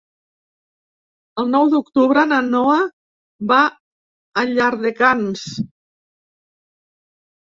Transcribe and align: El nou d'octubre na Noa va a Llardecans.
El 1.41 1.49
nou 1.55 1.67
d'octubre 1.73 2.23
na 2.29 2.39
Noa 2.45 2.77
va 3.51 3.59
a 4.43 4.45
Llardecans. 4.53 5.43